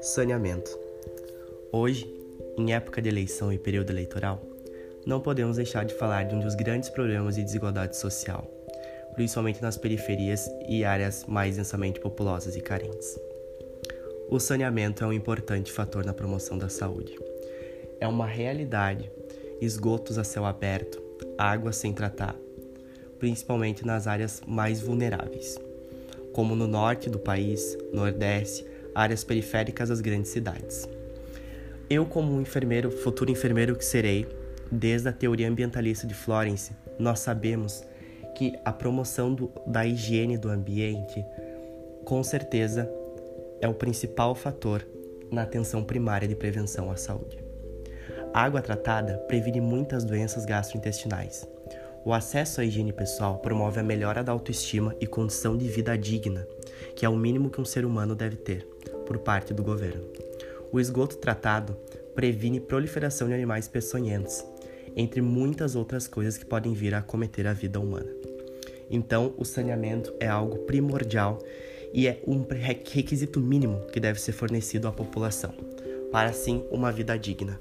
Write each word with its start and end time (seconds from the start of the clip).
Saneamento. 0.00 0.78
Hoje, 1.72 2.06
em 2.56 2.72
época 2.72 3.02
de 3.02 3.08
eleição 3.08 3.52
e 3.52 3.58
período 3.58 3.90
eleitoral, 3.90 4.40
não 5.06 5.20
podemos 5.20 5.56
deixar 5.56 5.84
de 5.84 5.94
falar 5.94 6.24
de 6.24 6.34
um 6.34 6.40
dos 6.40 6.54
grandes 6.54 6.88
problemas 6.88 7.34
de 7.34 7.44
desigualdade 7.44 7.96
social, 7.96 8.50
principalmente 9.14 9.62
nas 9.62 9.76
periferias 9.76 10.48
e 10.68 10.84
áreas 10.84 11.24
mais 11.26 11.56
densamente 11.56 12.00
populosas 12.00 12.56
e 12.56 12.60
carentes. 12.60 13.18
O 14.30 14.38
saneamento 14.38 15.04
é 15.04 15.06
um 15.06 15.12
importante 15.12 15.72
fator 15.72 16.04
na 16.04 16.14
promoção 16.14 16.56
da 16.58 16.68
saúde. 16.68 17.18
É 18.00 18.08
uma 18.08 18.26
realidade 18.26 19.10
esgotos 19.60 20.18
a 20.18 20.24
céu 20.24 20.44
aberto, 20.44 21.02
água 21.38 21.72
sem 21.72 21.92
tratar, 21.92 22.36
principalmente 23.18 23.84
nas 23.84 24.06
áreas 24.06 24.42
mais 24.46 24.80
vulneráveis, 24.80 25.58
como 26.32 26.54
no 26.54 26.66
norte 26.66 27.08
do 27.08 27.18
país, 27.18 27.76
nordeste, 27.92 28.66
áreas 28.94 29.24
periféricas 29.24 29.88
das 29.88 30.00
grandes 30.00 30.30
cidades. 30.30 30.88
Eu, 31.88 32.04
como 32.04 32.32
um 32.32 32.40
enfermeiro, 32.40 32.90
futuro 32.90 33.30
enfermeiro 33.30 33.76
que 33.76 33.84
serei, 33.84 34.26
desde 34.70 35.08
a 35.08 35.12
teoria 35.12 35.48
ambientalista 35.48 36.06
de 36.06 36.14
Florence, 36.14 36.72
nós 36.98 37.20
sabemos 37.20 37.84
que 38.34 38.54
a 38.64 38.72
promoção 38.72 39.32
do, 39.32 39.50
da 39.66 39.86
higiene 39.86 40.36
do 40.36 40.48
ambiente, 40.48 41.24
com 42.04 42.22
certeza, 42.22 42.90
é 43.60 43.68
o 43.68 43.74
principal 43.74 44.34
fator 44.34 44.86
na 45.30 45.42
atenção 45.42 45.82
primária 45.82 46.28
de 46.28 46.34
prevenção 46.34 46.90
à 46.90 46.96
saúde. 46.96 47.38
A 48.32 48.42
água 48.42 48.60
tratada 48.60 49.16
previne 49.28 49.60
muitas 49.60 50.04
doenças 50.04 50.44
gastrointestinais. 50.44 51.48
O 52.06 52.12
acesso 52.12 52.60
à 52.60 52.64
higiene 52.64 52.92
pessoal 52.92 53.38
promove 53.38 53.80
a 53.80 53.82
melhora 53.82 54.22
da 54.22 54.30
autoestima 54.30 54.94
e 55.00 55.08
condição 55.08 55.56
de 55.56 55.66
vida 55.66 55.98
digna, 55.98 56.46
que 56.94 57.04
é 57.04 57.08
o 57.08 57.16
mínimo 57.16 57.50
que 57.50 57.60
um 57.60 57.64
ser 57.64 57.84
humano 57.84 58.14
deve 58.14 58.36
ter 58.36 58.64
por 59.04 59.18
parte 59.18 59.52
do 59.52 59.60
governo. 59.60 60.04
O 60.70 60.78
esgoto 60.78 61.16
tratado 61.16 61.76
previne 62.14 62.60
proliferação 62.60 63.26
de 63.26 63.34
animais 63.34 63.66
peçonhentos, 63.66 64.44
entre 64.94 65.20
muitas 65.20 65.74
outras 65.74 66.06
coisas 66.06 66.38
que 66.38 66.44
podem 66.44 66.74
vir 66.74 66.94
a 66.94 66.98
acometer 66.98 67.44
a 67.44 67.52
vida 67.52 67.80
humana. 67.80 68.12
Então, 68.88 69.34
o 69.36 69.44
saneamento 69.44 70.14
é 70.20 70.28
algo 70.28 70.58
primordial 70.58 71.40
e 71.92 72.06
é 72.06 72.22
um 72.24 72.46
requisito 72.48 73.40
mínimo 73.40 73.84
que 73.92 73.98
deve 73.98 74.20
ser 74.20 74.30
fornecido 74.30 74.86
à 74.86 74.92
população, 74.92 75.52
para 76.12 76.28
assim 76.28 76.62
uma 76.70 76.92
vida 76.92 77.18
digna. 77.18 77.58